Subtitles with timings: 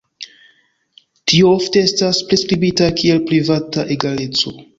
[1.31, 4.57] Tio ofte estas priskribita kiel privata egaleco.